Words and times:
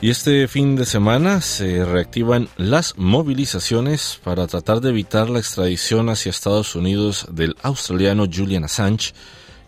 Y 0.00 0.10
este 0.10 0.46
fin 0.46 0.76
de 0.76 0.86
semana 0.86 1.40
se 1.40 1.84
reactivan 1.84 2.48
las 2.56 2.96
movilizaciones 2.96 4.20
para 4.22 4.46
tratar 4.46 4.80
de 4.80 4.90
evitar 4.90 5.28
la 5.28 5.40
extradición 5.40 6.08
hacia 6.08 6.30
Estados 6.30 6.76
Unidos 6.76 7.26
del 7.32 7.56
australiano 7.62 8.26
Julian 8.32 8.62
Assange, 8.62 9.12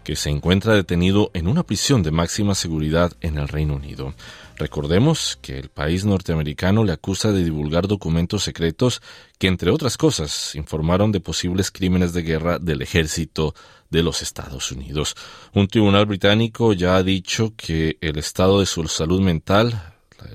que 0.04 0.14
se 0.14 0.30
encuentra 0.30 0.74
detenido 0.74 1.32
en 1.34 1.48
una 1.48 1.64
prisión 1.64 2.04
de 2.04 2.12
máxima 2.12 2.54
seguridad 2.54 3.12
en 3.20 3.38
el 3.38 3.48
Reino 3.48 3.74
Unido. 3.74 4.14
Recordemos 4.56 5.36
que 5.42 5.58
el 5.58 5.68
país 5.68 6.04
norteamericano 6.04 6.84
le 6.84 6.92
acusa 6.92 7.32
de 7.32 7.42
divulgar 7.42 7.88
documentos 7.88 8.44
secretos 8.44 9.02
que, 9.36 9.48
entre 9.48 9.72
otras 9.72 9.96
cosas, 9.96 10.54
informaron 10.54 11.10
de 11.10 11.18
posibles 11.18 11.72
crímenes 11.72 12.12
de 12.12 12.22
guerra 12.22 12.60
del 12.60 12.82
ejército 12.82 13.52
de 13.90 14.04
los 14.04 14.22
Estados 14.22 14.70
Unidos. 14.70 15.16
Un 15.54 15.66
tribunal 15.66 16.06
británico 16.06 16.72
ya 16.72 16.94
ha 16.94 17.02
dicho 17.02 17.52
que 17.56 17.98
el 18.00 18.16
estado 18.16 18.60
de 18.60 18.66
su 18.66 18.86
salud 18.86 19.20
mental 19.20 19.89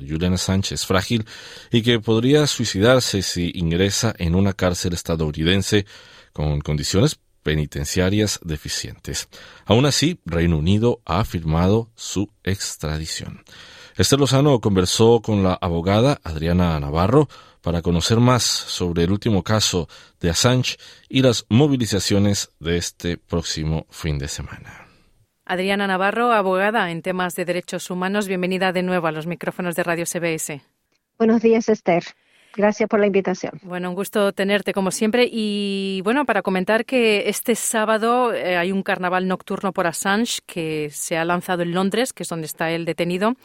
Julian 0.07 0.37
Sánchez 0.37 0.85
frágil 0.85 1.25
y 1.71 1.81
que 1.81 1.99
podría 1.99 2.47
suicidarse 2.47 3.21
si 3.21 3.51
ingresa 3.55 4.13
en 4.17 4.35
una 4.35 4.53
cárcel 4.53 4.93
estadounidense 4.93 5.85
con 6.33 6.61
condiciones 6.61 7.19
penitenciarias 7.43 8.39
deficientes. 8.43 9.29
Aún 9.65 9.85
así, 9.85 10.19
Reino 10.25 10.57
Unido 10.57 11.01
ha 11.05 11.23
firmado 11.23 11.91
su 11.95 12.31
extradición. 12.43 13.43
Esther 13.95 14.19
Lozano 14.19 14.59
conversó 14.59 15.21
con 15.21 15.43
la 15.43 15.53
abogada 15.53 16.19
Adriana 16.23 16.79
Navarro 16.79 17.29
para 17.61 17.81
conocer 17.81 18.19
más 18.19 18.43
sobre 18.43 19.03
el 19.03 19.11
último 19.11 19.43
caso 19.43 19.87
de 20.19 20.29
Assange 20.29 20.77
y 21.07 21.21
las 21.21 21.45
movilizaciones 21.49 22.51
de 22.59 22.77
este 22.77 23.17
próximo 23.17 23.87
fin 23.89 24.17
de 24.17 24.27
semana. 24.27 24.84
Adriana 25.45 25.85
Navarro, 25.85 26.31
abogada 26.31 26.89
en 26.89 27.03
temas 27.03 27.35
de 27.35 27.45
derechos 27.45 27.91
humanos, 27.91 28.27
bienvenida 28.27 28.73
de 28.73 28.81
nuevo 28.81 29.05
a 29.05 29.11
los 29.11 29.27
micrófonos 29.27 29.75
de 29.75 29.83
Radio 29.83 30.05
CBS. 30.05 30.61
Buenos 31.19 31.41
días, 31.41 31.69
Esther. 31.69 32.03
Gracias 32.55 32.89
por 32.89 32.99
la 32.99 33.05
invitación. 33.05 33.59
Bueno, 33.61 33.89
un 33.89 33.95
gusto 33.95 34.31
tenerte 34.31 34.73
como 34.73 34.89
siempre. 34.89 35.29
Y 35.31 36.01
bueno, 36.03 36.25
para 36.25 36.41
comentar 36.41 36.85
que 36.85 37.29
este 37.29 37.53
sábado 37.53 38.33
eh, 38.33 38.57
hay 38.57 38.71
un 38.71 38.81
carnaval 38.81 39.27
nocturno 39.27 39.71
por 39.71 39.85
Assange 39.85 40.39
que 40.47 40.89
se 40.91 41.17
ha 41.17 41.25
lanzado 41.25 41.61
en 41.61 41.73
Londres, 41.73 42.11
que 42.11 42.23
es 42.23 42.29
donde 42.29 42.47
está 42.47 42.71
él 42.71 42.85
detenido 42.85 43.35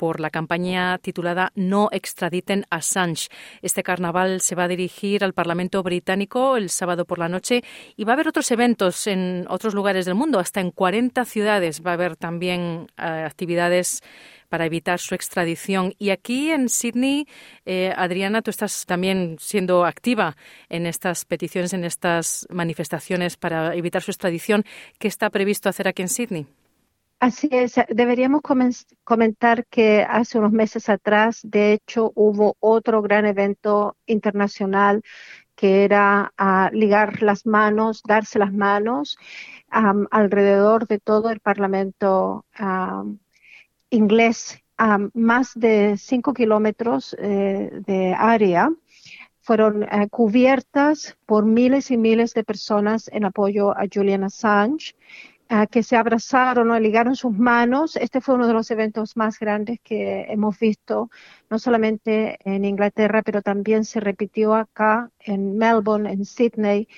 por 0.00 0.18
la 0.18 0.30
campaña 0.30 0.96
titulada 0.96 1.52
No 1.54 1.90
extraditen 1.92 2.64
Assange. 2.70 3.28
Este 3.60 3.82
carnaval 3.82 4.40
se 4.40 4.54
va 4.54 4.64
a 4.64 4.68
dirigir 4.68 5.22
al 5.22 5.34
Parlamento 5.34 5.82
británico 5.82 6.56
el 6.56 6.70
sábado 6.70 7.04
por 7.04 7.18
la 7.18 7.28
noche 7.28 7.62
y 7.98 8.04
va 8.04 8.12
a 8.12 8.14
haber 8.14 8.28
otros 8.28 8.50
eventos 8.50 9.06
en 9.06 9.44
otros 9.50 9.74
lugares 9.74 10.06
del 10.06 10.14
mundo, 10.14 10.38
hasta 10.38 10.62
en 10.62 10.70
40 10.70 11.26
ciudades 11.26 11.82
va 11.84 11.90
a 11.90 11.94
haber 11.94 12.16
también 12.16 12.86
eh, 12.96 13.02
actividades 13.02 14.00
para 14.48 14.64
evitar 14.64 14.98
su 14.98 15.14
extradición. 15.14 15.92
Y 15.98 16.08
aquí 16.08 16.50
en 16.50 16.70
Sydney, 16.70 17.26
eh, 17.66 17.92
Adriana, 17.94 18.40
tú 18.40 18.48
estás 18.48 18.86
también 18.86 19.36
siendo 19.38 19.84
activa 19.84 20.34
en 20.70 20.86
estas 20.86 21.26
peticiones, 21.26 21.74
en 21.74 21.84
estas 21.84 22.46
manifestaciones 22.48 23.36
para 23.36 23.74
evitar 23.74 24.00
su 24.00 24.12
extradición. 24.12 24.64
¿Qué 24.98 25.08
está 25.08 25.28
previsto 25.28 25.68
hacer 25.68 25.88
aquí 25.88 26.00
en 26.00 26.08
Sydney? 26.08 26.46
Así 27.20 27.50
es, 27.52 27.74
deberíamos 27.90 28.40
comentar 29.04 29.66
que 29.66 30.06
hace 30.08 30.38
unos 30.38 30.52
meses 30.52 30.88
atrás, 30.88 31.40
de 31.42 31.74
hecho, 31.74 32.12
hubo 32.14 32.56
otro 32.60 33.02
gran 33.02 33.26
evento 33.26 33.98
internacional 34.06 35.02
que 35.54 35.84
era 35.84 36.32
ah, 36.38 36.70
ligar 36.72 37.22
las 37.22 37.44
manos, 37.44 38.02
darse 38.08 38.38
las 38.38 38.54
manos 38.54 39.18
alrededor 39.68 40.86
de 40.86 40.98
todo 40.98 41.28
el 41.28 41.40
Parlamento 41.40 42.46
inglés, 43.90 44.62
más 45.12 45.52
de 45.54 45.98
cinco 45.98 46.32
kilómetros 46.32 47.14
eh, 47.18 47.82
de 47.86 48.14
área 48.14 48.70
fueron 49.42 49.82
eh, 49.82 50.08
cubiertas 50.10 51.18
por 51.26 51.44
miles 51.44 51.90
y 51.90 51.98
miles 51.98 52.32
de 52.32 52.44
personas 52.44 53.10
en 53.12 53.26
apoyo 53.26 53.72
a 53.76 53.84
Julian 53.92 54.24
Assange 54.24 54.94
que 55.70 55.82
se 55.82 55.96
abrazaron 55.96 56.70
o 56.70 56.78
ligaron 56.78 57.16
sus 57.16 57.32
manos. 57.32 57.96
Este 57.96 58.20
fue 58.20 58.36
uno 58.36 58.46
de 58.46 58.52
los 58.54 58.70
eventos 58.70 59.16
más 59.16 59.38
grandes 59.38 59.80
que 59.82 60.26
hemos 60.28 60.58
visto, 60.58 61.10
no 61.50 61.58
solamente 61.58 62.38
en 62.44 62.64
Inglaterra, 62.64 63.22
pero 63.22 63.42
también 63.42 63.84
se 63.84 64.00
repitió 64.00 64.54
acá 64.54 65.10
en 65.18 65.56
Melbourne, 65.58 66.12
en 66.12 66.24
Sydney. 66.24 66.88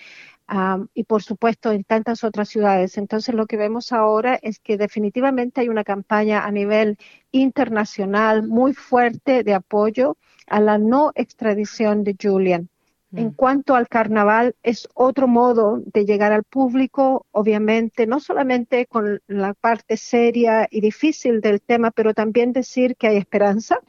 y 0.94 1.04
por 1.04 1.22
supuesto 1.22 1.72
en 1.72 1.84
tantas 1.84 2.24
otras 2.24 2.48
ciudades. 2.48 2.98
Entonces 2.98 3.34
lo 3.34 3.46
que 3.46 3.56
vemos 3.56 3.92
ahora 3.92 4.38
es 4.42 4.58
que 4.60 4.76
definitivamente 4.76 5.60
hay 5.62 5.68
una 5.68 5.84
campaña 5.84 6.44
a 6.44 6.50
nivel 6.50 6.98
internacional 7.30 8.46
muy 8.46 8.74
fuerte 8.74 9.44
de 9.44 9.54
apoyo 9.54 10.16
a 10.46 10.60
la 10.60 10.78
no 10.78 11.12
extradición 11.14 12.04
de 12.04 12.16
Julian. 12.20 12.68
En 13.14 13.28
mm. 13.28 13.34
cuanto 13.34 13.74
al 13.74 13.88
carnaval, 13.88 14.54
es 14.62 14.88
otro 14.94 15.28
modo 15.28 15.82
de 15.84 16.04
llegar 16.04 16.32
al 16.32 16.44
público, 16.44 17.26
obviamente, 17.30 18.06
no 18.06 18.20
solamente 18.20 18.86
con 18.86 19.20
la 19.26 19.54
parte 19.54 19.96
seria 19.96 20.66
y 20.70 20.80
difícil 20.80 21.40
del 21.40 21.60
tema, 21.60 21.90
pero 21.90 22.14
también 22.14 22.52
decir 22.52 22.96
que 22.96 23.08
hay 23.08 23.16
esperanza. 23.18 23.80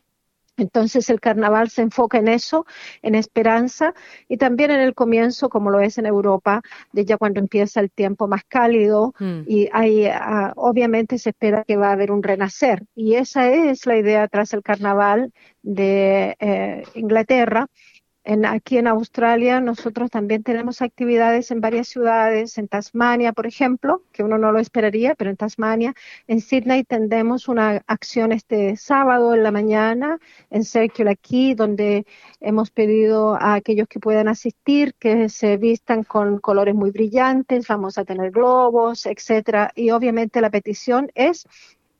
Entonces 0.57 1.09
el 1.09 1.19
carnaval 1.19 1.69
se 1.69 1.81
enfoca 1.81 2.19
en 2.19 2.27
eso, 2.27 2.65
en 3.01 3.15
esperanza 3.15 3.93
y 4.27 4.37
también 4.37 4.69
en 4.69 4.81
el 4.81 4.93
comienzo, 4.93 5.49
como 5.49 5.71
lo 5.71 5.79
es 5.79 5.97
en 5.97 6.05
Europa, 6.05 6.61
de 6.91 7.05
ya 7.05 7.17
cuando 7.17 7.39
empieza 7.39 7.79
el 7.79 7.89
tiempo 7.89 8.27
más 8.27 8.43
cálido 8.47 9.15
mm. 9.19 9.41
y 9.47 9.69
hay, 9.71 10.05
ah, 10.05 10.53
obviamente 10.55 11.17
se 11.17 11.31
espera 11.31 11.63
que 11.63 11.77
va 11.77 11.89
a 11.89 11.93
haber 11.93 12.11
un 12.11 12.21
renacer. 12.21 12.83
Y 12.93 13.15
esa 13.15 13.49
es 13.49 13.87
la 13.87 13.97
idea 13.97 14.27
tras 14.27 14.53
el 14.53 14.61
carnaval 14.61 15.33
de 15.63 16.35
eh, 16.39 16.83
Inglaterra 16.93 17.67
aquí 18.45 18.77
en 18.77 18.87
Australia 18.87 19.59
nosotros 19.59 20.09
también 20.09 20.43
tenemos 20.43 20.81
actividades 20.81 21.51
en 21.51 21.59
varias 21.59 21.87
ciudades, 21.87 22.57
en 22.57 22.67
Tasmania, 22.67 23.33
por 23.33 23.47
ejemplo, 23.47 24.03
que 24.13 24.23
uno 24.23 24.37
no 24.37 24.51
lo 24.51 24.59
esperaría, 24.59 25.13
pero 25.15 25.29
en 25.29 25.37
Tasmania, 25.37 25.93
en 26.27 26.39
Sydney 26.39 26.83
tendremos 26.85 27.47
una 27.47 27.83
acción 27.87 28.31
este 28.31 28.77
sábado 28.77 29.33
en 29.33 29.43
la 29.43 29.51
mañana 29.51 30.19
en 30.49 30.63
Circle 30.63 31.11
aquí, 31.11 31.53
donde 31.53 32.05
hemos 32.39 32.71
pedido 32.71 33.35
a 33.35 33.55
aquellos 33.55 33.87
que 33.87 33.99
puedan 33.99 34.27
asistir 34.27 34.93
que 34.95 35.27
se 35.29 35.57
vistan 35.57 36.03
con 36.03 36.39
colores 36.39 36.75
muy 36.75 36.91
brillantes, 36.91 37.67
vamos 37.67 37.97
a 37.97 38.05
tener 38.05 38.31
globos, 38.31 39.05
etcétera, 39.05 39.71
y 39.75 39.91
obviamente 39.91 40.39
la 40.41 40.49
petición 40.49 41.11
es 41.15 41.45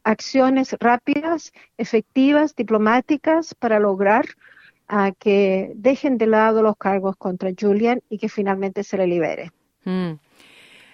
acciones 0.03 0.75
rápidas, 0.79 1.53
efectivas, 1.77 2.55
diplomáticas 2.55 3.55
para 3.55 3.79
lograr 3.79 4.25
a 4.95 5.11
que 5.11 5.71
dejen 5.75 6.19
de 6.19 6.27
lado 6.27 6.61
los 6.61 6.77
cargos 6.77 7.15
contra 7.15 7.49
Julian 7.59 8.01
y 8.09 8.19
que 8.19 8.29
finalmente 8.29 8.83
se 8.83 8.95
le 8.95 9.07
libere. 9.07 9.51
Mm. 9.85 10.11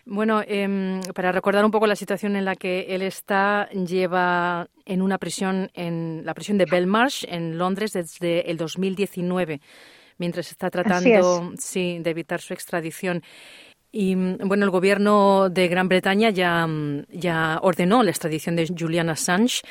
Bueno, 0.06 0.42
em, 0.48 1.02
para 1.14 1.34
recordar 1.34 1.66
un 1.66 1.72
poco 1.72 1.86
la 1.86 1.98
situación 1.98 2.38
en 2.38 2.46
la 2.46 2.56
que 2.56 2.96
él 2.96 3.02
está, 3.02 3.70
lleva 3.72 4.70
en 4.86 5.02
una 5.02 5.18
prisión, 5.18 5.70
en 5.74 6.22
la 6.24 6.34
prisión 6.34 6.58
de 6.58 6.66
Belmarsh, 6.66 7.26
en 7.28 7.58
Londres, 7.58 7.92
desde 7.92 8.50
el 8.50 8.56
2019, 8.56 9.60
mientras 10.18 10.50
está 10.50 10.70
tratando 10.70 11.52
sí, 11.58 12.00
de 12.00 12.10
evitar 12.10 12.40
su 12.40 12.54
extradición. 12.54 13.22
Y 13.92 14.16
bueno, 14.16 14.64
el 14.64 14.72
gobierno 14.72 15.50
de 15.50 15.68
Gran 15.68 15.90
Bretaña 15.90 16.30
ya, 16.30 16.66
ya 17.10 17.60
ordenó 17.62 18.02
la 18.02 18.12
extradición 18.12 18.56
de 18.56 18.68
Julian 18.68 19.10
Assange 19.10 19.62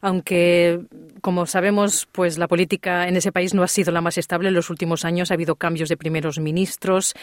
aunque 0.00 0.80
como 1.20 1.46
sabemos, 1.46 2.08
pues 2.12 2.38
la 2.38 2.48
política 2.48 3.08
en 3.08 3.16
ese 3.16 3.32
país 3.32 3.54
no 3.54 3.62
ha 3.62 3.68
sido 3.68 3.92
la 3.92 4.00
más 4.00 4.18
estable 4.18 4.48
en 4.48 4.54
los 4.54 4.70
últimos 4.70 5.04
años. 5.04 5.30
Ha 5.30 5.34
habido 5.34 5.56
cambios 5.56 5.88
de 5.88 5.96
primeros 5.96 6.38
ministros 6.38 7.14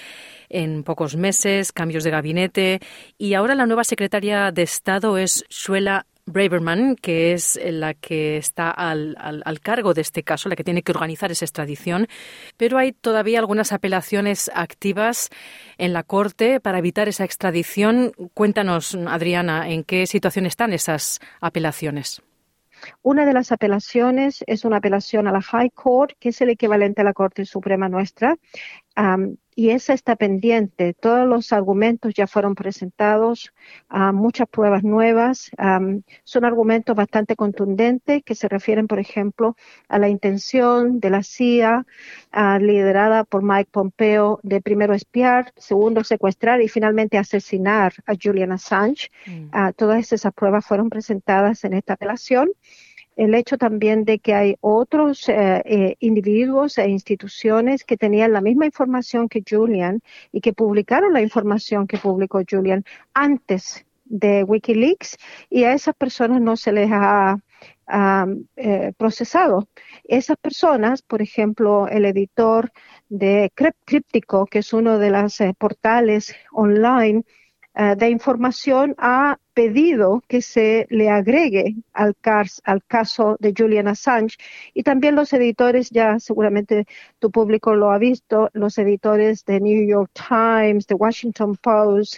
en 0.50 0.84
pocos 0.84 1.16
meses, 1.16 1.72
cambios 1.72 2.04
de 2.04 2.12
gabinete 2.12 2.80
y 3.18 3.34
ahora 3.34 3.56
la 3.56 3.66
nueva 3.66 3.84
secretaria 3.84 4.52
de 4.52 4.64
Estado 4.64 5.18
es 5.18 5.44
Suela 5.50 6.06
Braverman, 6.28 6.98
que 6.98 7.34
es 7.34 7.58
la 7.64 7.94
que 7.94 8.38
está 8.38 8.70
al, 8.70 9.16
al, 9.18 9.60
cargo 9.62 9.94
de 9.94 10.02
este 10.02 10.24
caso, 10.24 10.50
la 10.50 10.58
que 10.58 10.64
tiene 10.64 10.84
que 10.84 10.92
organizar 10.92 11.32
esa 11.32 11.46
extradición, 11.46 12.08
pero 12.58 12.78
hay 12.78 12.92
todavía 12.92 13.40
algunas 13.40 13.72
apelaciones 13.72 14.52
activas 14.54 15.30
en 15.78 15.94
la 15.94 16.04
Corte 16.04 16.60
para 16.60 16.80
evitar 16.80 17.08
esa 17.08 17.24
extradición. 17.24 18.12
Cuéntanos, 18.34 18.94
Adriana, 19.08 19.70
en 19.70 19.86
qué 19.86 20.06
situación 20.06 20.46
están 20.46 20.74
esas 20.74 21.22
apelaciones. 21.40 22.22
Una 23.02 23.26
de 23.26 23.34
las 23.34 23.52
apelaciones 23.52 24.44
es 24.48 24.66
una 24.66 24.78
apelación 24.78 25.28
a 25.28 25.32
la 25.32 25.42
High 25.42 25.72
Court, 25.72 26.14
que 26.20 26.30
es 26.30 26.42
el 26.42 26.50
equivalente 26.50 27.02
a 27.02 27.06
la 27.06 27.14
Corte 27.14 27.46
Suprema 27.46 27.90
nuestra. 27.90 28.38
Y 29.58 29.72
esa 29.72 29.94
está 29.94 30.16
pendiente. 30.16 30.94
Todos 30.94 31.28
los 31.28 31.52
argumentos 31.52 32.14
ya 32.14 32.28
fueron 32.28 32.54
presentados, 32.54 33.52
uh, 33.92 34.14
muchas 34.14 34.48
pruebas 34.48 34.84
nuevas. 34.84 35.50
Um, 35.58 36.04
son 36.24 36.46
argumentos 36.46 36.96
bastante 36.96 37.36
contundentes 37.36 38.22
que 38.24 38.36
se 38.36 38.48
refieren, 38.48 38.86
por 38.86 39.00
ejemplo, 39.00 39.56
a 39.90 39.98
la 39.98 40.10
intención 40.10 41.00
de 41.00 41.10
la 41.10 41.24
CIA, 41.24 41.88
uh, 42.36 42.60
liderada 42.60 43.24
por 43.24 43.42
Mike 43.42 43.72
Pompeo, 43.72 44.40
de 44.44 44.62
primero 44.62 44.94
espiar, 44.94 45.52
segundo 45.58 46.04
secuestrar 46.04 46.62
y 46.62 46.68
finalmente 46.68 47.18
asesinar 47.18 47.94
a 48.06 48.14
Julian 48.14 48.52
Assange. 48.52 49.10
Mm. 49.26 49.46
Uh, 49.46 49.74
todas 49.76 50.14
esas 50.14 50.34
pruebas 50.34 50.68
fueron 50.68 50.92
presentadas 50.92 51.64
en 51.64 51.74
esta 51.74 51.94
apelación 51.94 52.52
el 53.18 53.34
hecho 53.34 53.58
también 53.58 54.06
de 54.06 54.20
que 54.20 54.34
hay 54.36 54.56
otros 54.62 55.28
eh, 55.28 55.62
eh, 55.66 55.96
individuos 56.00 56.78
e 56.78 56.88
instituciones 56.88 57.84
que 57.84 57.98
tenían 57.98 58.32
la 58.32 58.42
misma 58.42 58.68
información 58.68 59.28
que 59.28 59.44
Julian 59.48 60.02
y 60.32 60.40
que 60.40 60.54
publicaron 60.54 61.14
la 61.14 61.22
información 61.22 61.88
que 61.88 61.98
publicó 61.98 62.42
Julian 62.50 62.86
antes 63.14 63.86
de 64.06 64.44
Wikileaks 64.44 65.18
y 65.50 65.64
a 65.64 65.74
esas 65.74 65.96
personas 65.96 66.42
no 66.42 66.56
se 66.56 66.72
les 66.72 66.90
ha 66.92 67.38
eh, 68.56 68.94
procesado. 68.98 69.68
Esas 70.04 70.38
personas, 70.38 71.02
por 71.02 71.22
ejemplo, 71.22 71.88
el 71.88 72.06
editor 72.06 72.72
de 73.10 73.52
Críptico, 73.84 74.46
que 74.46 74.60
es 74.60 74.74
uno 74.74 75.00
de 75.00 75.10
los 75.10 75.40
portales 75.58 76.36
online 76.52 77.24
eh, 77.80 77.96
de 77.96 78.10
información 78.10 78.96
ha 78.98 79.38
pedido 79.54 80.24
que 80.28 80.42
se 80.42 80.88
le 80.90 81.10
agregue 81.12 81.76
al, 81.94 82.16
al 82.64 82.84
caso 82.86 83.38
de 83.40 83.54
Julian 83.56 83.88
Assange. 83.88 84.38
Y 84.74 84.82
también 84.82 85.16
los 85.16 85.32
editores, 85.32 85.92
ya 85.92 86.20
seguramente 86.20 86.88
tu 87.20 87.30
público 87.30 87.76
lo 87.76 87.92
ha 87.92 88.00
visto, 88.00 88.50
los 88.54 88.80
editores 88.80 89.46
de 89.46 89.60
New 89.60 89.88
York 89.88 90.10
Times, 90.14 90.88
de 90.88 90.96
Washington 90.96 91.56
Post, 91.62 92.16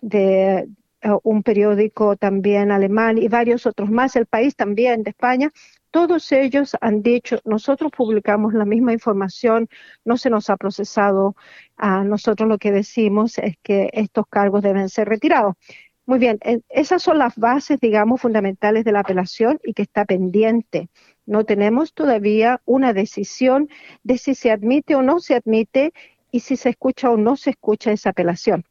de 0.00 0.68
eh, 1.00 1.10
un 1.22 1.44
periódico 1.44 2.16
también 2.16 2.72
alemán 2.72 3.18
y 3.18 3.28
varios 3.28 3.66
otros 3.66 3.88
más, 3.88 4.16
el 4.16 4.26
país 4.26 4.56
también 4.56 5.04
de 5.04 5.10
España, 5.10 5.52
todos 5.90 6.32
ellos 6.32 6.76
han 6.80 7.02
dicho, 7.02 7.40
nosotros 7.44 7.90
publicamos 7.96 8.54
la 8.54 8.64
misma 8.64 8.92
información, 8.92 9.68
no 10.04 10.16
se 10.16 10.30
nos 10.30 10.50
ha 10.50 10.56
procesado, 10.56 11.36
a 11.76 12.04
nosotros 12.04 12.48
lo 12.48 12.58
que 12.58 12.72
decimos 12.72 13.38
es 13.38 13.56
que 13.62 13.90
estos 13.92 14.26
cargos 14.28 14.62
deben 14.62 14.88
ser 14.88 15.08
retirados. 15.08 15.54
Muy 16.06 16.18
bien, 16.18 16.38
esas 16.70 17.02
son 17.02 17.18
las 17.18 17.36
bases, 17.36 17.80
digamos, 17.80 18.22
fundamentales 18.22 18.84
de 18.84 18.92
la 18.92 19.00
apelación 19.00 19.60
y 19.62 19.74
que 19.74 19.82
está 19.82 20.06
pendiente. 20.06 20.88
No 21.26 21.44
tenemos 21.44 21.92
todavía 21.92 22.62
una 22.64 22.94
decisión 22.94 23.68
de 24.02 24.16
si 24.16 24.34
se 24.34 24.50
admite 24.50 24.94
o 24.94 25.02
no 25.02 25.20
se 25.20 25.34
admite 25.34 25.92
y 26.30 26.40
si 26.40 26.56
se 26.56 26.70
escucha 26.70 27.10
o 27.10 27.18
no 27.18 27.36
se 27.36 27.50
escucha 27.50 27.92
esa 27.92 28.10
apelación. 28.10 28.64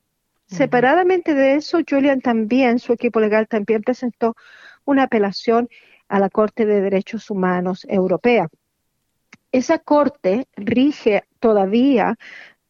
Separadamente 0.48 1.36
de 1.36 1.56
eso, 1.56 1.80
Julian 1.88 2.22
también, 2.22 2.80
su 2.80 2.94
equipo 2.94 3.20
legal 3.20 3.48
también 3.48 3.84
presentó 3.84 4.36
una 4.86 5.04
apelación 5.04 5.70
a 6.10 6.20
la 6.20 6.30
Corte 6.30 6.66
de 6.66 6.82
Derechos 6.82 7.30
Humanos 7.30 7.86
Europea. 7.90 8.48
Esa 9.52 9.80
Corte 9.80 10.48
rige 10.56 11.24
todavía 11.40 12.18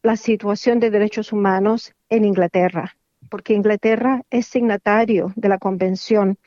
la 0.02 0.16
situación 0.16 0.80
de 0.80 0.90
derechos 0.90 1.32
humanos 1.32 1.92
en 2.08 2.24
Inglaterra, 2.24 2.96
porque 3.30 3.54
Inglaterra 3.54 4.22
es 4.30 4.46
signatario 4.46 5.32
de 5.36 5.48
la 5.48 5.58
convención 5.58 6.38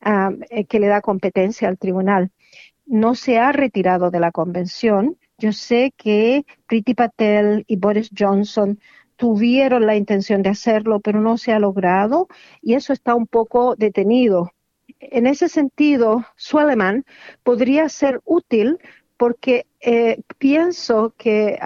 ah, 0.00 0.30
eh, 0.50 0.64
que 0.64 0.80
le 0.80 0.88
da 0.88 1.00
competencia 1.00 1.68
al 1.68 1.78
tribunal. 1.78 2.30
No 2.86 3.14
se 3.14 3.38
ha 3.38 3.52
retirado 3.52 4.10
de 4.10 4.20
la 4.20 4.32
convención. 4.32 5.16
Yo 5.38 5.52
sé 5.52 5.92
que 5.96 6.44
Priti 6.66 6.94
Patel 6.94 7.64
y 7.66 7.76
Boris 7.76 8.10
Johnson 8.16 8.80
tuvieron 9.16 9.86
la 9.86 9.96
intención 9.96 10.42
de 10.42 10.50
hacerlo, 10.50 11.00
pero 11.00 11.20
no 11.20 11.38
se 11.38 11.52
ha 11.52 11.58
logrado 11.58 12.28
y 12.62 12.74
eso 12.74 12.92
está 12.92 13.14
un 13.14 13.26
poco 13.26 13.76
detenido 13.76 14.50
en 15.00 15.26
ese 15.26 15.48
sentido, 15.48 16.24
Suleiman 16.36 17.04
podría 17.42 17.88
ser 17.88 18.20
útil 18.24 18.78
porque 19.16 19.66
eh, 19.80 20.20
pienso 20.38 21.14
que 21.16 21.58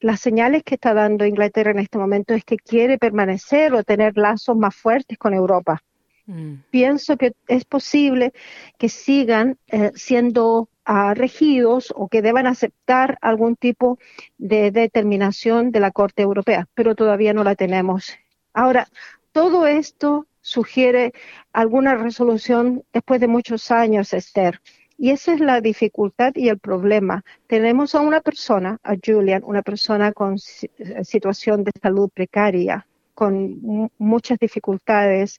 las 0.00 0.20
señales 0.20 0.62
que 0.64 0.74
está 0.74 0.94
dando 0.94 1.24
Inglaterra 1.24 1.70
en 1.70 1.78
este 1.78 1.98
momento 1.98 2.34
es 2.34 2.44
que 2.44 2.56
quiere 2.56 2.98
permanecer 2.98 3.72
o 3.74 3.84
tener 3.84 4.16
lazos 4.16 4.56
más 4.56 4.74
fuertes 4.74 5.16
con 5.16 5.32
Europa. 5.32 5.82
Mm. 6.26 6.54
Pienso 6.70 7.16
que 7.16 7.32
es 7.48 7.64
posible 7.64 8.32
que 8.78 8.88
sigan 8.88 9.58
eh, 9.68 9.92
siendo 9.94 10.68
ah, 10.84 11.14
regidos 11.14 11.92
o 11.96 12.08
que 12.08 12.22
deban 12.22 12.46
aceptar 12.46 13.18
algún 13.20 13.56
tipo 13.56 13.98
de 14.38 14.70
determinación 14.70 15.70
de 15.70 15.80
la 15.80 15.90
Corte 15.90 16.22
Europea, 16.22 16.68
pero 16.74 16.94
todavía 16.94 17.32
no 17.32 17.44
la 17.44 17.54
tenemos. 17.54 18.12
Ahora, 18.52 18.88
todo 19.32 19.66
esto 19.66 20.26
sugiere 20.42 21.12
alguna 21.52 21.94
resolución 21.94 22.84
después 22.92 23.20
de 23.20 23.28
muchos 23.28 23.70
años, 23.70 24.12
Esther. 24.12 24.60
Y 24.98 25.10
esa 25.10 25.32
es 25.34 25.40
la 25.40 25.60
dificultad 25.60 26.32
y 26.36 26.48
el 26.48 26.58
problema. 26.58 27.24
Tenemos 27.46 27.94
a 27.94 28.00
una 28.00 28.20
persona, 28.20 28.78
a 28.82 28.94
Julian, 29.02 29.42
una 29.44 29.62
persona 29.62 30.12
con 30.12 30.38
situación 30.38 31.64
de 31.64 31.72
salud 31.80 32.10
precaria, 32.12 32.86
con 33.14 33.90
muchas 33.98 34.38
dificultades. 34.38 35.38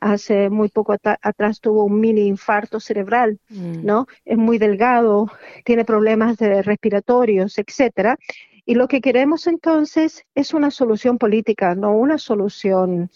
Hace 0.00 0.48
muy 0.48 0.68
poco 0.68 0.94
atrás 0.94 1.60
tuvo 1.60 1.84
un 1.84 2.00
mini 2.00 2.26
infarto 2.26 2.80
cerebral, 2.80 3.38
mm. 3.48 3.84
¿no? 3.84 4.06
Es 4.24 4.38
muy 4.38 4.58
delgado, 4.58 5.30
tiene 5.64 5.84
problemas 5.84 6.38
de 6.38 6.62
respiratorios, 6.62 7.58
etcétera. 7.58 8.18
Y 8.64 8.74
lo 8.74 8.88
que 8.88 9.00
queremos 9.02 9.46
entonces 9.46 10.24
es 10.34 10.54
una 10.54 10.70
solución 10.70 11.18
política, 11.18 11.74
no 11.74 11.92
una 11.92 12.16
solución 12.16 13.10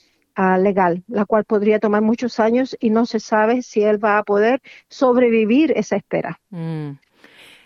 legal, 0.58 1.02
la 1.08 1.24
cual 1.24 1.44
podría 1.44 1.80
tomar 1.80 2.02
muchos 2.02 2.38
años 2.38 2.76
y 2.80 2.90
no 2.90 3.06
se 3.06 3.20
sabe 3.20 3.62
si 3.62 3.82
él 3.82 4.02
va 4.02 4.18
a 4.18 4.22
poder 4.22 4.60
sobrevivir 4.88 5.72
esa 5.76 5.96
espera. 5.96 6.40
Mm. 6.50 6.90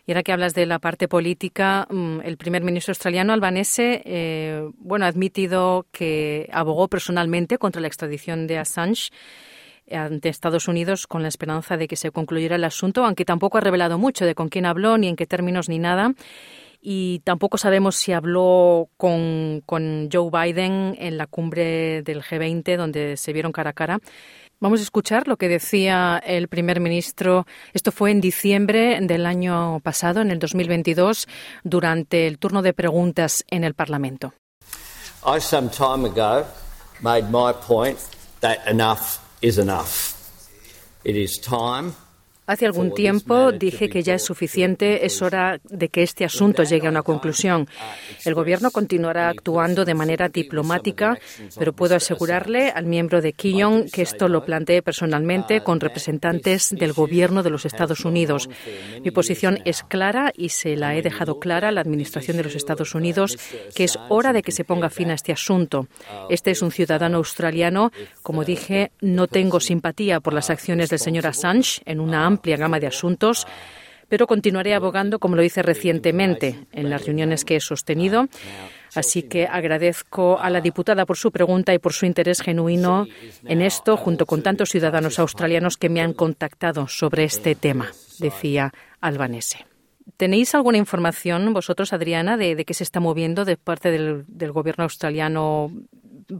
Y 0.04 0.12
ahora 0.12 0.22
que 0.24 0.32
hablas 0.32 0.54
de 0.54 0.66
la 0.66 0.80
parte 0.80 1.06
política, 1.06 1.86
mm, 1.88 2.20
el 2.24 2.36
primer 2.36 2.64
ministro 2.64 2.90
australiano 2.90 3.32
Albanese, 3.32 4.02
eh, 4.04 4.68
bueno, 4.78 5.04
ha 5.04 5.08
admitido 5.08 5.86
que 5.92 6.48
abogó 6.52 6.88
personalmente 6.88 7.58
contra 7.58 7.80
la 7.80 7.88
extradición 7.88 8.46
de 8.46 8.58
Assange 8.58 9.10
ante 9.90 10.28
Estados 10.28 10.66
Unidos 10.66 11.06
con 11.06 11.22
la 11.22 11.28
esperanza 11.28 11.76
de 11.76 11.86
que 11.86 11.96
se 11.96 12.10
concluyera 12.10 12.56
el 12.56 12.64
asunto, 12.64 13.04
aunque 13.04 13.24
tampoco 13.24 13.58
ha 13.58 13.60
revelado 13.60 13.98
mucho 13.98 14.24
de 14.24 14.34
con 14.34 14.48
quién 14.48 14.64
habló, 14.64 14.96
ni 14.96 15.08
en 15.08 15.16
qué 15.16 15.26
términos, 15.26 15.68
ni 15.68 15.78
nada 15.78 16.14
y 16.84 17.20
tampoco 17.20 17.58
sabemos 17.58 17.94
si 17.94 18.12
habló 18.12 18.88
con, 18.96 19.62
Joe 20.12 20.30
Biden 20.30 20.96
en 20.98 21.16
la 21.16 21.28
cumbre 21.28 22.02
del 22.02 22.22
G20 22.22 22.76
donde 22.76 23.16
se 23.16 23.32
vieron 23.32 23.52
cara 23.52 23.70
a 23.70 23.72
cara. 23.72 24.00
Vamos 24.58 24.80
a 24.80 24.82
escuchar 24.82 25.28
lo 25.28 25.36
que 25.36 25.48
decía 25.48 26.22
el 26.24 26.48
primer 26.48 26.80
ministro. 26.80 27.46
Esto 27.72 27.92
fue 27.92 28.10
en 28.10 28.20
diciembre 28.20 28.98
del 29.00 29.26
año 29.26 29.80
pasado, 29.80 30.20
en 30.20 30.30
el 30.30 30.38
2022, 30.38 31.26
durante 31.64 32.26
el 32.26 32.38
turno 32.38 32.62
de 32.62 32.72
preguntas 32.72 33.44
en 33.48 33.64
el 33.64 33.74
Parlamento. 33.74 34.34
I 35.24 35.40
some 35.40 35.68
time 35.68 36.04
ago 36.04 36.44
made 37.00 37.30
my 37.30 37.52
point 37.52 37.98
that 38.40 38.58
enough 38.68 39.18
is 39.40 39.58
enough. 39.58 40.16
It 41.04 41.16
is 41.16 41.40
time 41.40 41.94
Hace 42.44 42.66
algún 42.66 42.92
tiempo 42.92 43.52
dije 43.52 43.88
que 43.88 44.02
ya 44.02 44.14
es 44.14 44.24
suficiente, 44.24 45.06
es 45.06 45.22
hora 45.22 45.60
de 45.62 45.88
que 45.88 46.02
este 46.02 46.24
asunto 46.24 46.64
llegue 46.64 46.88
a 46.88 46.90
una 46.90 47.04
conclusión. 47.04 47.68
El 48.24 48.34
Gobierno 48.34 48.72
continuará 48.72 49.28
actuando 49.28 49.84
de 49.84 49.94
manera 49.94 50.28
diplomática, 50.28 51.16
pero 51.56 51.72
puedo 51.72 51.94
asegurarle 51.94 52.70
al 52.70 52.86
miembro 52.86 53.20
de 53.20 53.32
Kiyon 53.32 53.88
que 53.88 54.02
esto 54.02 54.26
lo 54.26 54.44
planteé 54.44 54.82
personalmente 54.82 55.62
con 55.62 55.78
representantes 55.78 56.70
del 56.70 56.92
Gobierno 56.92 57.44
de 57.44 57.50
los 57.50 57.64
Estados 57.64 58.04
Unidos. 58.04 58.50
Mi 59.04 59.12
posición 59.12 59.60
es 59.64 59.84
clara 59.84 60.32
y 60.36 60.48
se 60.48 60.76
la 60.76 60.96
he 60.96 61.02
dejado 61.02 61.38
clara 61.38 61.68
a 61.68 61.72
la 61.72 61.80
Administración 61.80 62.36
de 62.36 62.42
los 62.42 62.56
Estados 62.56 62.96
Unidos 62.96 63.38
que 63.74 63.84
es 63.84 63.96
hora 64.08 64.32
de 64.32 64.42
que 64.42 64.50
se 64.50 64.64
ponga 64.64 64.90
fin 64.90 65.12
a 65.12 65.14
este 65.14 65.30
asunto. 65.30 65.86
Este 66.28 66.50
es 66.50 66.60
un 66.60 66.72
ciudadano 66.72 67.18
australiano. 67.18 67.92
Como 68.22 68.44
dije, 68.44 68.90
no 69.00 69.28
tengo 69.28 69.60
simpatía 69.60 70.18
por 70.18 70.32
las 70.32 70.50
acciones 70.50 70.90
del 70.90 70.98
señor 70.98 71.28
Assange 71.28 71.82
en 71.84 72.00
una 72.00 72.31
amplia 72.32 72.56
gama 72.56 72.80
de 72.80 72.86
asuntos, 72.86 73.46
pero 74.08 74.26
continuaré 74.26 74.74
abogando, 74.74 75.18
como 75.18 75.36
lo 75.36 75.42
hice 75.42 75.62
recientemente 75.62 76.66
en 76.72 76.90
las 76.90 77.06
reuniones 77.06 77.44
que 77.44 77.56
he 77.56 77.60
sostenido. 77.60 78.28
Así 78.94 79.22
que 79.22 79.46
agradezco 79.46 80.38
a 80.38 80.50
la 80.50 80.60
diputada 80.60 81.06
por 81.06 81.16
su 81.16 81.30
pregunta 81.30 81.72
y 81.72 81.78
por 81.78 81.94
su 81.94 82.04
interés 82.04 82.42
genuino 82.42 83.06
en 83.46 83.62
esto, 83.62 83.96
junto 83.96 84.26
con 84.26 84.42
tantos 84.42 84.68
ciudadanos 84.68 85.18
australianos 85.18 85.78
que 85.78 85.88
me 85.88 86.02
han 86.02 86.12
contactado 86.12 86.88
sobre 86.88 87.24
este 87.24 87.54
tema, 87.54 87.90
decía 88.18 88.72
Albanese. 89.00 89.64
¿Tenéis 90.18 90.54
alguna 90.54 90.78
información 90.78 91.54
vosotros, 91.54 91.94
Adriana, 91.94 92.36
de, 92.36 92.64
qué 92.66 92.74
se 92.74 92.84
está 92.84 93.00
moviendo 93.00 93.46
de 93.46 93.56
parte 93.56 93.90
del 93.90 94.52
gobierno 94.52 94.84
australiano 94.84 95.70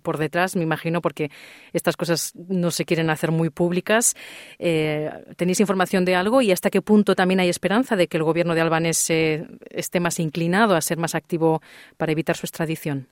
por 0.03 0.19
detrás, 0.19 0.57
me 0.57 0.63
imagino, 0.63 1.01
porque 1.01 1.31
estas 1.73 1.97
cosas 1.97 2.33
no 2.35 2.71
se 2.71 2.85
quieren 2.85 3.11
hacer 3.11 3.31
muy 3.31 3.51
públicas. 3.51 4.15
Eh, 4.59 5.11
¿Tenéis 5.37 5.61
información 5.61 6.05
de 6.05 6.15
algo 6.15 6.43
y 6.43 6.53
hasta 6.53 6.71
qué 6.71 6.83
punto 6.83 7.15
también 7.15 7.41
hay 7.41 7.49
esperanza 7.49 7.97
de 7.97 8.09
que 8.09 8.17
el 8.17 8.23
gobierno 8.23 8.55
de 8.55 8.61
Albanese 8.61 9.47
esté 9.71 10.01
más 10.01 10.19
inclinado 10.21 10.75
a 10.75 10.81
ser 10.81 10.99
más 10.99 11.15
activo 11.15 11.63
para 11.97 12.13
evitar 12.13 12.37
su 12.37 12.47
extradición? 12.47 13.09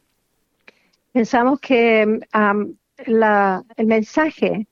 Pensamos 1.13 1.61
que 1.61 2.03
el 2.03 3.87
mensaje 3.87 4.67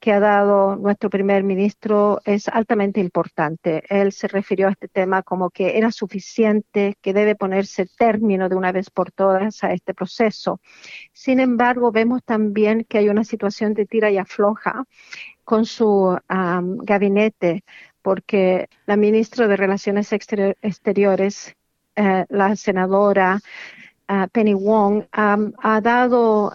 que 0.00 0.12
ha 0.12 0.20
dado 0.20 0.76
nuestro 0.76 1.10
primer 1.10 1.42
ministro 1.42 2.20
es 2.24 2.46
altamente 2.48 3.00
importante. 3.00 3.82
Él 3.88 4.12
se 4.12 4.28
refirió 4.28 4.68
a 4.68 4.70
este 4.70 4.86
tema 4.86 5.22
como 5.22 5.50
que 5.50 5.76
era 5.76 5.90
suficiente, 5.90 6.96
que 7.00 7.12
debe 7.12 7.34
ponerse 7.34 7.86
término 7.98 8.48
de 8.48 8.54
una 8.54 8.70
vez 8.70 8.90
por 8.90 9.10
todas 9.10 9.64
a 9.64 9.72
este 9.72 9.92
proceso. 9.92 10.60
Sin 11.12 11.40
embargo, 11.40 11.90
vemos 11.90 12.22
también 12.24 12.84
que 12.88 12.98
hay 12.98 13.08
una 13.08 13.24
situación 13.24 13.74
de 13.74 13.86
tira 13.86 14.10
y 14.10 14.18
afloja 14.18 14.84
con 15.42 15.66
su 15.66 16.16
gabinete, 16.28 17.64
porque 18.02 18.68
la 18.86 18.96
ministra 18.96 19.48
de 19.48 19.56
Relaciones 19.56 20.12
Exteriores, 20.12 21.56
eh, 21.96 22.24
la 22.28 22.54
senadora 22.54 23.40
Penny 24.32 24.54
Wong 24.54 25.04
ha 25.12 25.80
dado 25.80 26.52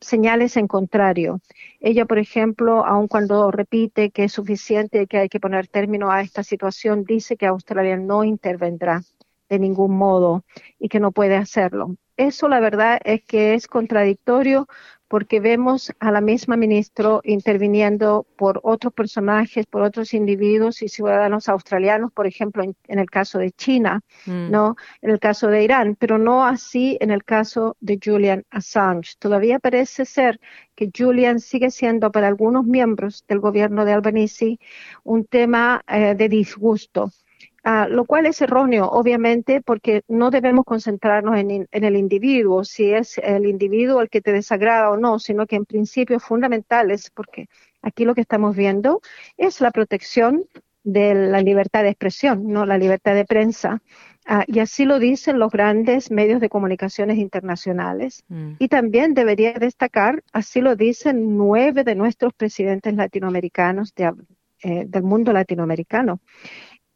señales 0.00 0.56
en 0.56 0.68
contrario. 0.68 1.40
Ella, 1.80 2.04
por 2.04 2.18
ejemplo, 2.18 2.84
aun 2.84 3.08
cuando 3.08 3.50
repite 3.50 4.10
que 4.10 4.24
es 4.24 4.32
suficiente 4.32 5.06
que 5.06 5.18
hay 5.18 5.28
que 5.28 5.40
poner 5.40 5.66
término 5.66 6.10
a 6.10 6.20
esta 6.20 6.42
situación, 6.44 7.04
dice 7.04 7.36
que 7.36 7.46
Australia 7.46 7.96
no 7.96 8.22
intervendrá 8.22 9.02
de 9.48 9.58
ningún 9.58 9.96
modo 9.96 10.44
y 10.78 10.88
que 10.88 11.00
no 11.00 11.12
puede 11.12 11.36
hacerlo. 11.36 11.96
Eso 12.16 12.48
la 12.48 12.60
verdad 12.60 13.00
es 13.04 13.22
que 13.24 13.54
es 13.54 13.66
contradictorio 13.66 14.68
porque 15.12 15.40
vemos 15.40 15.92
a 16.00 16.10
la 16.10 16.22
misma 16.22 16.56
ministro 16.56 17.20
interviniendo 17.24 18.26
por 18.34 18.60
otros 18.62 18.94
personajes, 18.94 19.66
por 19.66 19.82
otros 19.82 20.14
individuos 20.14 20.80
y 20.80 20.88
ciudadanos 20.88 21.50
australianos, 21.50 22.10
por 22.12 22.26
ejemplo, 22.26 22.62
en, 22.62 22.98
el 22.98 23.10
caso 23.10 23.38
de 23.38 23.50
China, 23.50 24.00
mm. 24.24 24.50
no, 24.50 24.74
en 25.02 25.10
el 25.10 25.18
caso 25.18 25.48
de 25.48 25.64
Irán, 25.64 25.96
pero 26.00 26.16
no 26.16 26.46
así 26.46 26.96
en 26.98 27.10
el 27.10 27.24
caso 27.24 27.76
de 27.80 28.00
Julian 28.02 28.46
Assange. 28.48 29.16
Todavía 29.18 29.58
parece 29.58 30.06
ser 30.06 30.40
que 30.74 30.90
Julian 30.96 31.40
sigue 31.40 31.70
siendo 31.70 32.10
para 32.10 32.28
algunos 32.28 32.64
miembros 32.64 33.26
del 33.28 33.40
gobierno 33.40 33.84
de 33.84 33.92
Albanese 33.92 34.58
un 35.04 35.26
tema 35.26 35.82
eh, 35.88 36.14
de 36.14 36.30
disgusto 36.30 37.10
Ah, 37.64 37.86
lo 37.88 38.06
cual 38.06 38.26
es 38.26 38.42
erróneo, 38.42 38.88
obviamente, 38.88 39.60
porque 39.60 40.02
no 40.08 40.30
debemos 40.30 40.64
concentrarnos 40.64 41.38
en, 41.38 41.68
el 41.70 41.96
individuo, 41.96 42.64
si 42.64 42.92
es 42.92 43.18
el 43.18 43.46
individuo 43.46 44.00
el 44.00 44.10
que 44.10 44.20
te 44.20 44.32
desagrada 44.32 44.90
o 44.90 44.96
no, 44.96 45.20
sino 45.20 45.46
que 45.46 45.54
en 45.56 45.64
principios 45.64 46.24
fundamentales, 46.24 47.10
porque 47.10 47.48
aquí 47.80 48.04
lo 48.04 48.16
que 48.16 48.22
estamos 48.22 48.56
viendo 48.56 49.00
es 49.36 49.60
la 49.60 49.70
protección 49.70 50.44
de 50.82 51.14
la 51.14 51.40
libertad 51.40 51.84
de 51.84 51.90
expresión, 51.90 52.48
no 52.48 52.66
la 52.66 52.78
libertad 52.78 53.14
de 53.14 53.24
prensa. 53.24 53.80
Ah, 54.26 54.44
y 54.48 54.58
así 54.58 54.84
lo 54.84 54.98
dicen 54.98 55.38
los 55.38 55.52
grandes 55.52 56.10
medios 56.10 56.40
de 56.40 56.48
comunicaciones 56.48 57.18
internacionales. 57.18 58.24
Mm. 58.28 58.54
Y 58.58 58.68
también 58.68 59.14
debería 59.14 59.52
destacar, 59.52 60.24
así 60.32 60.60
lo 60.60 60.74
dicen 60.74 61.36
nueve 61.36 61.84
de 61.84 61.94
nuestros 61.94 62.34
presidentes 62.34 62.94
latinoamericanos 62.94 63.92
eh, 63.96 64.84
del 64.86 65.02
mundo 65.04 65.32
latinoamericano 65.32 66.20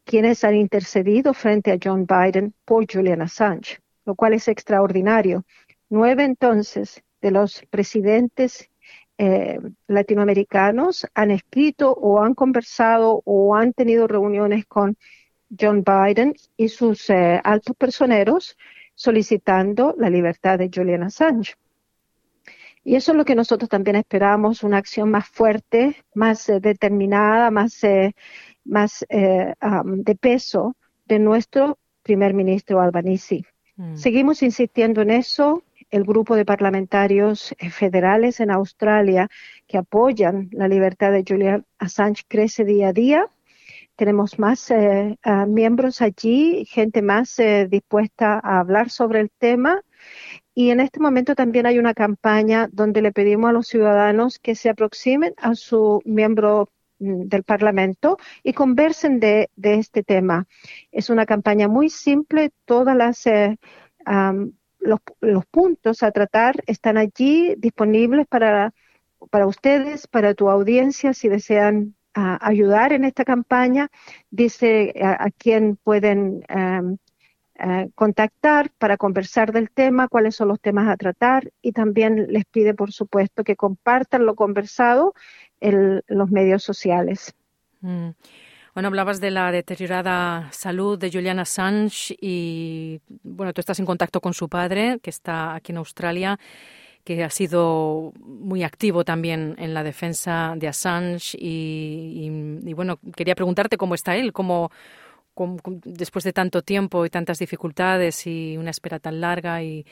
quienes 0.07 0.45
han 0.45 0.55
intercedido 0.55 1.33
frente 1.33 1.71
a 1.71 1.77
John 1.83 2.07
Biden 2.07 2.53
por 2.63 2.85
Julian 2.89 3.21
Assange, 3.21 3.79
lo 4.05 4.15
cual 4.15 4.33
es 4.33 4.47
extraordinario. 4.47 5.43
Nueve 5.89 6.23
entonces 6.23 7.03
de 7.21 7.31
los 7.31 7.61
presidentes 7.69 8.71
eh, 9.17 9.59
latinoamericanos 9.87 11.05
han 11.13 11.31
escrito 11.31 11.91
o 11.91 12.21
han 12.21 12.35
conversado 12.35 13.21
o 13.25 13.53
han 13.55 13.73
tenido 13.73 14.07
reuniones 14.07 14.65
con 14.65 14.97
John 15.59 15.83
Biden 15.83 16.35
y 16.55 16.69
sus 16.69 17.09
eh, 17.09 17.41
altos 17.43 17.75
personeros 17.75 18.57
solicitando 18.95 19.93
la 19.97 20.09
libertad 20.09 20.57
de 20.57 20.71
Julian 20.73 21.03
Assange. 21.03 21.55
Y 22.85 22.95
eso 22.95 23.11
es 23.11 23.17
lo 23.17 23.25
que 23.25 23.35
nosotros 23.35 23.69
también 23.69 23.97
esperamos, 23.97 24.63
una 24.63 24.77
acción 24.77 25.11
más 25.11 25.27
fuerte, 25.27 25.97
más 26.13 26.47
eh, 26.47 26.61
determinada, 26.61 27.51
más 27.51 27.83
más 28.67 29.05
eh, 29.09 29.53
de 29.83 30.15
peso 30.15 30.75
de 31.05 31.19
nuestro 31.19 31.77
primer 32.03 32.33
ministro 32.33 32.81
Albanese. 32.81 33.43
Mm. 33.75 33.95
Seguimos 33.95 34.43
insistiendo 34.43 35.01
en 35.01 35.11
eso. 35.11 35.63
El 35.89 36.03
grupo 36.03 36.35
de 36.35 36.43
parlamentarios 36.43 37.55
eh, 37.59 37.69
federales 37.69 38.41
en 38.41 38.51
Australia 38.51 39.29
que 39.67 39.77
apoyan 39.77 40.49
la 40.51 40.67
libertad 40.67 41.11
de 41.11 41.23
Julian 41.25 41.65
Assange 41.79 42.23
crece 42.27 42.65
día 42.65 42.89
a 42.89 42.93
día. 42.93 43.27
Tenemos 43.95 44.37
más 44.37 44.69
eh, 44.69 45.17
miembros 45.47 46.01
allí, 46.01 46.65
gente 46.65 47.01
más 47.01 47.41
dispuesta 47.69 48.39
a 48.43 48.59
hablar 48.59 48.91
sobre 48.91 49.21
el 49.21 49.31
tema. 49.31 49.81
Y 50.53 50.71
en 50.71 50.79
este 50.79 50.99
momento 50.99 51.35
también 51.35 51.65
hay 51.65 51.79
una 51.79 51.93
campaña 51.93 52.67
donde 52.71 53.01
le 53.01 53.11
pedimos 53.11 53.49
a 53.49 53.53
los 53.53 53.67
ciudadanos 53.67 54.39
que 54.39 54.55
se 54.55 54.69
aproximen 54.69 55.33
a 55.37 55.55
su 55.55 56.01
miembro 56.05 56.69
del 56.99 57.43
Parlamento 57.43 58.17
y 58.43 58.53
conversen 58.53 59.19
de, 59.19 59.49
este 59.55 60.03
tema. 60.03 60.47
Es 60.91 61.09
una 61.09 61.25
campaña 61.25 61.67
muy 61.67 61.89
simple, 61.89 62.51
todas 62.65 62.95
las 62.95 63.25
eh, 63.27 63.57
los, 64.79 65.45
puntos 65.51 66.03
a 66.03 66.11
tratar 66.11 66.63
están 66.67 66.97
allí 66.97 67.55
disponibles 67.57 68.27
para, 68.27 68.73
para 69.29 69.47
ustedes, 69.47 70.07
para 70.07 70.33
tu 70.33 70.49
audiencia, 70.49 71.13
si 71.13 71.29
desean 71.29 71.95
ayudar 72.13 72.93
en 72.93 73.05
esta 73.05 73.23
campaña. 73.25 73.89
Dice 74.31 74.93
a, 75.03 75.29
quién 75.37 75.75
pueden 75.75 76.43
eh, 77.59 77.89
contactar 77.95 78.69
para 78.77 78.97
conversar 78.97 79.51
del 79.51 79.71
tema, 79.71 80.07
cuáles 80.07 80.35
son 80.35 80.49
los 80.49 80.61
temas 80.61 80.87
a 80.89 80.95
tratar 80.95 81.51
y 81.61 81.71
también 81.71 82.27
les 82.29 82.45
pide, 82.45 82.75
por 82.75 82.91
supuesto, 82.91 83.43
que 83.43 83.55
compartan 83.55 84.27
lo 84.27 84.35
conversado 84.35 85.13
en 85.61 86.01
los 86.07 86.29
medios 86.29 86.63
sociales. 86.63 87.33
Mm. 87.81 88.09
Bueno, 88.73 88.87
hablabas 88.87 89.19
de 89.19 89.31
la 89.31 89.51
deteriorada 89.51 90.49
salud 90.51 90.99
de 90.99 91.11
Julian 91.11 91.39
Assange 91.39 92.15
y, 92.21 93.01
bueno, 93.23 93.51
tú 93.51 93.61
estás 93.61 93.79
en 93.79 93.85
contacto 93.87 94.21
con 94.21 94.35
su 94.35 94.49
padre, 94.49 94.99
que 95.01 95.09
está 95.09 95.55
aquí 95.55 95.71
en 95.71 95.79
Australia, 95.79 96.39
que 97.03 97.23
ha 97.23 97.29
sido 97.31 98.13
muy 98.19 98.63
activo 98.63 99.03
también 99.03 99.55
en 99.57 99.73
la 99.73 99.83
defensa 99.83 100.53
de 100.57 100.67
Assange 100.67 101.35
y 101.39 102.29
bueno, 102.75 102.99
quería 103.15 103.33
preguntarte 103.33 103.77
cómo 103.77 103.95
está 103.95 104.15
él, 104.15 104.31
cómo, 104.31 104.69
después 105.83 106.23
de 106.23 106.33
tanto 106.33 106.61
tiempo 106.61 107.05
y 107.05 107.09
tantas 107.09 107.39
dificultades 107.39 108.25
y 108.27 108.57
una 108.57 108.71
espera 108.71 108.99
tan 108.99 109.21
larga 109.21 109.61
y 109.63 109.85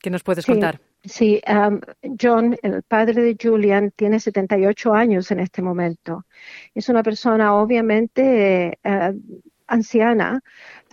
¿qué 0.00 0.10
nos 0.10 0.22
puedes 0.22 0.46
contar? 0.46 0.80
Sí, 1.04 1.40
um, 1.48 1.80
John, 2.20 2.56
el 2.62 2.82
padre 2.82 3.22
de 3.22 3.36
Julian, 3.40 3.90
tiene 3.96 4.20
78 4.20 4.92
años 4.92 5.30
en 5.30 5.40
este 5.40 5.62
momento. 5.62 6.26
Es 6.74 6.88
una 6.88 7.02
persona 7.02 7.54
obviamente 7.54 8.78
eh, 8.82 9.12
anciana. 9.66 10.42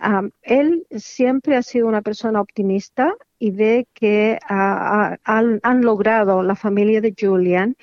Um, 0.02 0.30
él 0.42 0.86
siempre 0.96 1.56
ha 1.56 1.62
sido 1.62 1.88
una 1.88 2.00
persona 2.00 2.40
optimista 2.40 3.14
y 3.38 3.50
ve 3.50 3.86
que 3.92 4.38
han 4.48 5.80
logrado 5.82 6.42
la 6.42 6.56
familia 6.56 7.00
de 7.00 7.14
Julian 7.18 7.76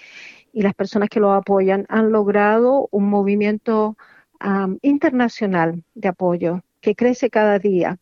y 0.51 0.62
las 0.62 0.74
personas 0.74 1.09
que 1.09 1.19
lo 1.19 1.33
apoyan 1.33 1.85
han 1.89 2.12
logrado 2.12 2.88
un 2.91 3.09
movimiento 3.09 3.97
internacional 4.81 5.83
de 5.93 6.07
apoyo 6.07 6.63
que 6.81 6.95
crece 6.95 7.29
cada 7.29 7.59
día. 7.59 7.97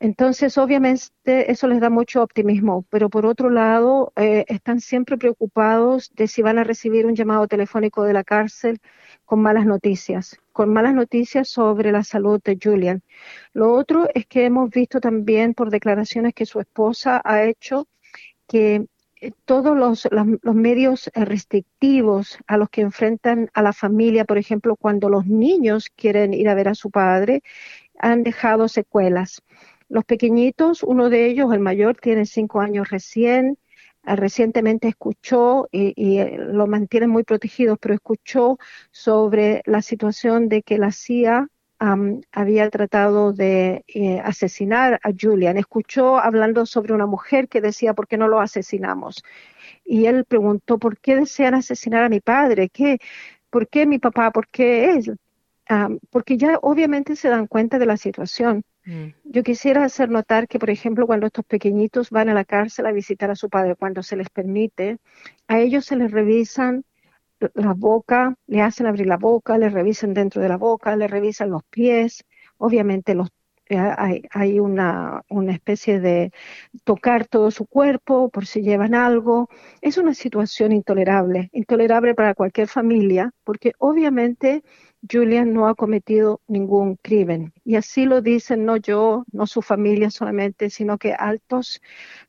Entonces, 0.00 0.58
obviamente, 0.58 1.50
eso 1.50 1.66
les 1.66 1.80
da 1.80 1.88
mucho 1.88 2.22
optimismo, 2.22 2.84
pero 2.90 3.08
por 3.08 3.24
otro 3.26 3.48
lado, 3.48 4.12
eh, 4.16 4.44
están 4.48 4.80
siempre 4.80 5.16
preocupados 5.16 6.12
de 6.14 6.28
si 6.28 6.42
van 6.42 6.58
a 6.58 6.64
recibir 6.64 7.06
un 7.06 7.14
llamado 7.14 7.48
telefónico 7.48 8.02
de 8.04 8.12
la 8.12 8.24
cárcel 8.24 8.80
con 9.24 9.40
malas 9.40 9.64
noticias, 9.66 10.38
con 10.52 10.72
malas 10.72 10.94
noticias 10.94 11.48
sobre 11.48 11.90
la 11.92 12.04
salud 12.04 12.40
de 12.44 12.58
Julian. 12.62 13.02
Lo 13.54 13.72
otro 13.72 14.08
es 14.14 14.26
que 14.26 14.44
hemos 14.44 14.68
visto 14.70 15.00
también 15.00 15.54
por 15.54 15.70
declaraciones 15.70 16.34
que 16.34 16.44
su 16.44 16.60
esposa 16.60 17.22
ha 17.24 17.44
hecho 17.44 17.88
que 18.46 18.86
todos 19.44 19.76
los, 19.76 20.08
medios 20.54 21.08
eh, 21.14 21.24
restrictivos 21.24 22.38
a 22.46 22.56
los 22.56 22.68
que 22.70 22.82
enfrentan 22.82 23.50
a 23.54 23.62
la 23.62 23.72
familia, 23.72 24.24
por 24.24 24.38
ejemplo, 24.38 24.76
cuando 24.76 25.08
los 25.08 25.26
niños 25.26 25.90
quieren 25.94 26.34
ir 26.34 26.48
a 26.48 26.54
ver 26.54 26.68
a 26.68 26.74
su 26.74 26.90
padre, 26.90 27.42
han 27.98 28.22
dejado 28.22 28.68
secuelas. 28.68 29.42
Los 29.88 30.04
pequeñitos, 30.04 30.82
uno 30.82 31.10
de 31.10 31.26
ellos, 31.26 31.52
el 31.52 31.60
mayor, 31.60 31.96
tiene 31.96 32.26
cinco 32.26 32.60
años 32.60 32.90
recién, 32.90 33.58
eh, 34.06 34.16
recientemente 34.16 34.88
escuchó 34.88 35.68
y, 35.70 36.20
lo 36.36 36.66
mantiene 36.66 37.06
muy 37.06 37.24
protegido, 37.24 37.76
pero 37.76 37.94
escuchó 37.94 38.58
sobre 38.90 39.62
la 39.66 39.82
situación 39.82 40.48
de 40.48 40.62
que 40.62 40.78
la 40.78 40.92
CIA 40.92 41.48
había 41.78 42.70
tratado 42.70 43.32
de 43.32 43.84
eh, 43.88 44.20
asesinar 44.20 45.00
a 45.02 45.10
Julian. 45.18 45.58
Escuchó 45.58 46.18
hablando 46.18 46.66
sobre 46.66 46.94
una 46.94 47.06
mujer 47.06 47.48
que 47.48 47.60
decía, 47.60 47.94
¿por 47.94 48.06
qué 48.06 48.16
no 48.16 48.28
lo 48.28 48.40
asesinamos? 48.40 49.22
Y 49.84 50.06
él 50.06 50.24
preguntó, 50.24 50.78
¿por 50.78 50.98
qué 50.98 51.16
desean 51.16 51.54
asesinar 51.54 52.04
a 52.04 52.08
mi 52.08 52.20
padre? 52.20 52.68
¿Qué, 52.70 52.98
¿Por 53.50 53.68
qué 53.68 53.86
mi 53.86 53.98
papá? 53.98 54.30
¿Por 54.30 54.48
qué 54.48 54.92
él? 54.92 55.18
porque 56.10 56.36
ya 56.36 56.58
obviamente 56.60 57.16
se 57.16 57.28
dan 57.28 57.46
cuenta 57.46 57.78
de 57.78 57.86
la 57.86 57.96
situación. 57.96 58.64
Mm. 58.84 59.06
Yo 59.24 59.42
quisiera 59.42 59.84
hacer 59.84 60.10
notar 60.10 60.46
que, 60.46 60.58
por 60.58 60.68
ejemplo, 60.70 61.06
cuando 61.06 61.26
estos 61.26 61.44
pequeñitos 61.44 62.10
van 62.10 62.28
a 62.28 62.34
la 62.34 62.44
cárcel 62.44 62.86
a 62.86 62.92
visitar 62.92 63.30
a 63.30 63.34
su 63.34 63.48
padre, 63.48 63.74
cuando 63.74 64.02
se 64.02 64.16
les 64.16 64.28
permite, 64.28 64.98
a 65.48 65.58
ellos 65.58 65.86
se 65.86 65.96
les 65.96 66.10
revisan 66.10 66.84
la 67.54 67.74
boca, 67.74 68.34
le 68.46 68.62
hacen 68.62 68.86
abrir 68.86 69.06
la 69.06 69.16
boca, 69.16 69.58
le 69.58 69.68
revisan 69.70 70.14
dentro 70.14 70.42
de 70.42 70.48
la 70.48 70.56
boca, 70.56 70.96
le 70.96 71.08
revisan 71.08 71.50
los 71.50 71.62
pies, 71.64 72.24
obviamente 72.58 73.14
los 73.14 73.30
eh, 73.66 73.78
hay, 73.78 74.22
hay 74.30 74.60
una, 74.60 75.22
una, 75.30 75.52
especie 75.52 75.98
de 75.98 76.32
tocar 76.84 77.26
todo 77.26 77.50
su 77.50 77.66
cuerpo 77.66 78.28
por 78.28 78.46
si 78.46 78.60
llevan 78.62 78.94
algo. 78.94 79.48
Es 79.80 79.96
una 79.96 80.12
situación 80.12 80.72
intolerable, 80.72 81.48
intolerable 81.52 82.14
para 82.14 82.34
cualquier 82.34 82.68
familia, 82.68 83.32
porque 83.42 83.72
obviamente 83.78 84.62
Julian 85.10 85.52
no 85.54 85.66
ha 85.68 85.74
cometido 85.74 86.40
ningún 86.46 86.96
crimen. 86.96 87.52
Y 87.64 87.76
así 87.76 88.04
lo 88.04 88.20
dicen 88.22 88.64
no 88.66 88.76
yo, 88.76 89.24
no 89.32 89.46
su 89.46 89.62
familia 89.62 90.10
solamente, 90.10 90.68
sino 90.70 90.98
que 90.98 91.14
altos 91.14 91.80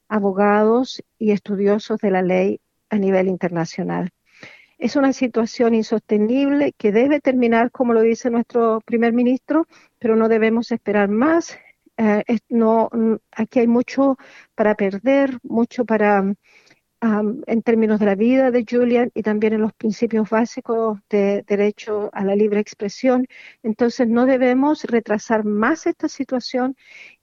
abogados 0.08 1.04
y 1.18 1.32
estudiosos 1.32 2.00
de 2.00 2.12
la 2.12 2.22
ley 2.22 2.62
a 2.90 2.98
nivel 2.98 3.28
internacional. 3.28 4.12
Es 4.78 4.96
una 4.96 5.14
situación 5.14 5.74
insostenible 5.74 6.74
que 6.78 6.92
debe 6.92 7.20
terminar, 7.22 7.72
como 7.72 7.94
lo 7.94 8.02
dice 8.02 8.30
nuestro 8.30 8.82
primer 8.82 9.14
ministro, 9.14 9.68
pero 10.00 10.16
no 10.16 10.28
debemos 10.28 10.72
esperar 10.72 11.10
más. 11.10 11.58
Eh, 11.98 12.24
aquí 13.32 13.60
hay 13.60 13.68
mucho 13.68 14.18
para 14.54 14.76
perder, 14.76 15.40
mucho 15.44 15.86
para 15.86 16.36
en 17.48 17.62
términos 17.62 18.00
de 18.00 18.06
la 18.06 18.16
vida 18.16 18.52
de 18.52 18.66
Julian 18.68 19.12
y 19.14 19.22
también 19.22 19.54
en 19.54 19.62
los 19.62 19.74
principios 19.74 20.30
básicos 20.30 21.00
de 21.10 21.44
derecho 21.48 22.10
a 22.14 22.24
la 22.24 22.36
libre 22.36 22.60
expresión. 22.60 23.28
Entonces 23.64 24.08
no 24.08 24.26
debemos 24.26 24.84
retrasar 24.86 25.44
más 25.46 25.86
esta 25.86 26.08
situación 26.08 26.76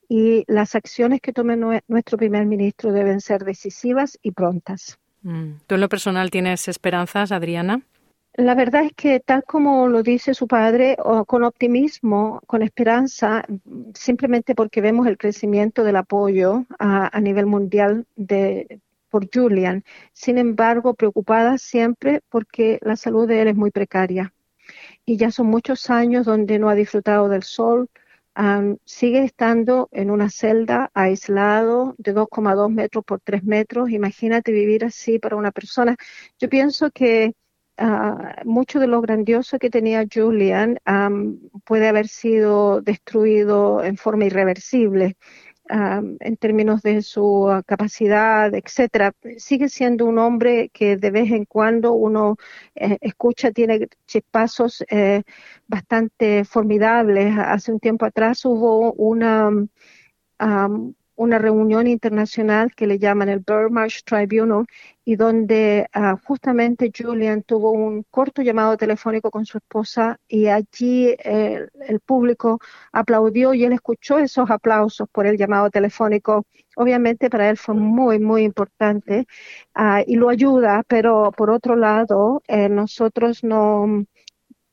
y 0.08 0.44
las 0.46 0.74
acciones 0.74 1.20
que 1.20 1.32
tome 1.32 1.56
nuestro 1.88 2.18
primer 2.18 2.46
ministro 2.46 2.92
deben 2.92 3.20
ser 3.20 3.44
decisivas 3.44 4.18
y 4.22 4.32
prontas. 4.32 4.98
Mm. 5.22 5.60
¿Tú 5.66 5.74
en 5.74 5.80
lo 5.80 5.88
personal 5.88 6.30
tienes 6.30 6.68
esperanzas, 6.68 7.32
Adriana? 7.32 7.82
La 8.34 8.54
verdad 8.54 8.84
es 8.84 8.92
que 8.94 9.20
tal 9.20 9.44
como 9.44 9.88
lo 9.88 10.02
dice 10.02 10.32
su 10.32 10.48
padre, 10.48 10.96
con 11.26 11.44
optimismo, 11.44 12.40
con 12.46 12.62
esperanza, 12.62 13.44
simplemente 13.92 14.54
porque 14.54 14.80
vemos 14.80 15.06
el 15.06 15.18
crecimiento 15.18 15.84
del 15.84 15.96
apoyo 15.96 16.64
a, 16.78 17.20
nivel 17.20 17.44
mundial 17.44 18.06
de, 18.16 18.80
por 19.10 19.28
Julian. 19.30 19.84
Sin 20.14 20.38
embargo, 20.38 20.94
preocupada 20.94 21.58
siempre 21.58 22.22
porque 22.30 22.78
la 22.80 22.96
salud 22.96 23.28
de 23.28 23.42
él 23.42 23.48
es 23.48 23.56
muy 23.56 23.70
precaria. 23.70 24.32
Y 25.04 25.18
ya 25.18 25.30
son 25.30 25.48
muchos 25.48 25.90
años 25.90 26.24
donde 26.24 26.58
no 26.58 26.70
ha 26.70 26.74
disfrutado 26.74 27.28
del 27.28 27.42
sol. 27.42 27.90
Sigue 28.84 29.24
estando 29.24 29.88
en 29.92 30.10
una 30.10 30.30
celda 30.30 30.90
aislado 30.94 31.94
de 31.98 32.14
2,2 32.14 32.70
metros 32.70 33.04
por 33.04 33.20
3 33.20 33.44
metros. 33.44 33.90
Imagínate 33.90 34.52
vivir 34.52 34.84
así 34.84 35.18
para 35.18 35.36
una 35.36 35.52
persona. 35.52 35.96
Yo 36.38 36.48
pienso 36.48 36.90
que 36.90 37.34
ah, 37.76 38.36
mucho 38.44 38.80
de 38.80 38.86
lo 38.86 39.00
grandioso 39.00 39.58
que 39.58 39.70
tenía 39.70 40.06
Julian 40.12 40.78
puede 41.64 41.88
haber 41.88 42.08
sido 42.08 42.80
destruido 42.80 43.84
en 43.84 43.96
forma 43.96 44.24
irreversible 44.24 45.16
en 45.72 46.36
términos 46.36 46.82
de 46.82 47.02
su 47.02 47.48
ah, 47.50 47.62
capacidad, 47.64 48.54
etcétera. 48.54 49.12
Sigue 49.38 49.68
siendo 49.68 50.06
un 50.06 50.18
hombre 50.18 50.68
que 50.70 50.96
de 50.96 51.10
vez 51.10 51.30
en 51.30 51.44
cuando 51.46 51.92
uno 51.92 52.36
eh, 52.74 52.98
escucha, 53.00 53.52
tiene 53.52 53.88
chispazos 54.06 54.84
eh, 54.90 55.22
bastante 55.66 56.44
formidables. 56.44 57.34
Hace 57.38 57.72
un 57.72 57.80
tiempo 57.80 58.04
atrás 58.06 58.44
hubo 58.44 58.92
una 58.94 59.50
una 61.22 61.38
reunión 61.38 61.86
internacional 61.86 62.74
que 62.74 62.86
le 62.86 62.98
llaman 62.98 63.28
el 63.28 63.40
Burmarsh 63.40 64.02
Tribunal 64.04 64.66
y 65.04 65.16
donde 65.16 65.88
ah, 65.92 66.16
justamente 66.24 66.92
Julian 66.96 67.42
tuvo 67.42 67.72
un 67.72 68.04
corto 68.10 68.42
llamado 68.42 68.76
telefónico 68.76 69.30
con 69.30 69.44
su 69.46 69.58
esposa 69.58 70.18
y 70.28 70.46
allí 70.46 71.16
el 71.24 72.00
público 72.04 72.60
aplaudió 72.92 73.54
y 73.54 73.64
él 73.64 73.72
escuchó 73.72 74.18
esos 74.18 74.50
aplausos 74.50 75.08
por 75.10 75.26
el 75.26 75.36
llamado 75.36 75.70
telefónico. 75.70 76.44
Obviamente 76.76 77.30
para 77.30 77.50
él 77.50 77.56
fue 77.56 77.74
muy, 77.74 78.18
muy 78.18 78.42
importante 78.44 79.26
ah, 79.74 80.02
y 80.06 80.16
lo 80.16 80.28
ayuda, 80.28 80.82
pero 80.88 81.32
por 81.36 81.50
otro 81.50 81.76
lado, 81.76 82.42
eh, 82.48 82.68
nosotros 82.68 83.44
no 83.44 83.86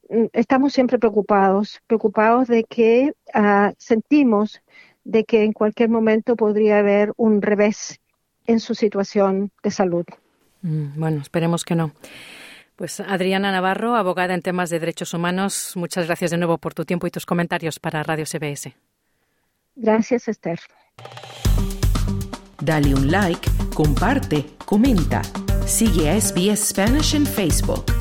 mm, 0.10 0.26
estamos 0.34 0.74
siempre 0.74 1.00
preocupados, 1.00 1.80
preocupados 1.88 2.48
de 2.48 2.64
que 2.64 3.14
ah, 3.34 3.74
sentimos 3.78 4.62
de 5.10 5.26
que 5.26 5.44
en 5.44 5.54
cualquier 5.54 5.90
momento 5.90 6.36
podría 6.36 6.80
haber 6.80 7.14
un 7.18 7.42
revés 7.42 8.00
en 8.46 8.60
su 8.60 8.76
situación 8.76 9.52
de 9.64 9.72
salud. 9.72 10.06
Mm, 10.62 11.00
bueno, 11.00 11.22
esperemos 11.22 11.66
que 11.66 11.76
no. 11.76 11.94
Pues 12.76 13.00
Adriana 13.00 13.52
Navarro, 13.52 13.96
abogada 13.96 14.36
en 14.36 14.42
temas 14.42 14.70
de 14.70 14.80
derechos 14.80 15.14
humanos, 15.14 15.74
muchas 15.76 16.06
gracias 16.06 16.32
de 16.32 16.38
nuevo 16.38 16.60
por 16.60 16.74
tu 16.74 16.86
tiempo 16.86 17.08
y 17.08 17.12
tus 17.12 17.26
comentarios 17.26 17.80
para 17.80 18.04
Radio 18.04 18.26
CBS. 18.26 18.76
Gracias, 19.76 20.28
Esther. 20.28 20.60
Dale 22.62 22.94
un 22.94 23.10
like, 23.10 23.50
comparte, 23.74 24.46
comenta. 24.66 25.22
Sigue 25.66 26.10
a 26.10 26.22
SBS 26.22 26.70
Spanish 26.70 27.16
en 27.16 27.26
Facebook. 27.26 27.99